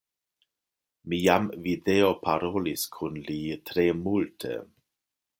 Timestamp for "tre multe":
3.73-4.55